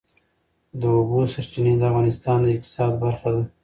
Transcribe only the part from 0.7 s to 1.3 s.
د اوبو